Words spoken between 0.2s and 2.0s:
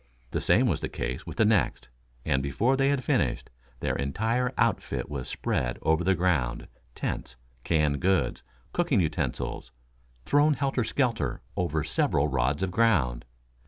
The same was the case with the next,